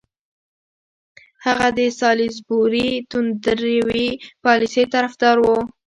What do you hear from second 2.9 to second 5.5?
توندروي پالیسۍ طرفدار